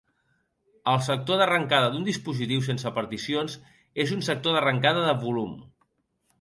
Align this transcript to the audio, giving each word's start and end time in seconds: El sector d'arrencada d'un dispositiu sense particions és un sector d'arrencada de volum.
El 0.93 1.03
sector 1.07 1.39
d'arrencada 1.41 1.91
d'un 1.97 2.07
dispositiu 2.07 2.65
sense 2.69 2.93
particions 2.97 3.59
és 4.07 4.17
un 4.19 4.27
sector 4.33 4.59
d'arrencada 4.59 5.09
de 5.13 5.17
volum. 5.29 5.57